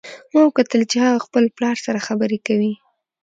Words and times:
ما 0.33 0.41
وکتل 0.45 0.81
چې 0.91 0.97
هغه 1.05 1.19
خپل 1.25 1.43
پلار 1.57 1.77
سره 1.85 2.05
خبرې 2.07 2.37
کوي 2.47 2.73